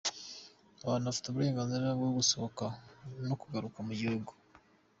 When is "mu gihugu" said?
3.87-4.31